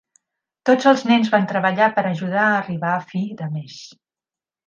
Tots 0.69 0.87
els 0.91 1.03
nens 1.09 1.29
van 1.33 1.45
treballar 1.51 1.89
per 1.99 2.05
a 2.05 2.13
ajudar 2.17 2.41
a 2.45 2.57
arribar 2.63 2.93
a 2.95 3.05
fi 3.13 3.23
de 3.43 3.53
mes. 3.59 3.79